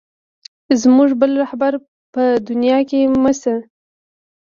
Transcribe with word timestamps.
زموږ 0.81 1.09
بل 1.21 1.31
رهبر 1.43 1.73
په 2.13 2.23
دنیا 2.47 2.77
کې 2.89 2.99
مه 3.23 3.31
شې. 3.41 3.55